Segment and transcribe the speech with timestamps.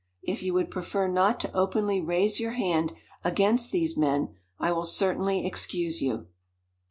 [0.23, 2.91] If you would prefer not to openly raise your hand
[3.23, 6.25] against these men, I will certainly excuse you."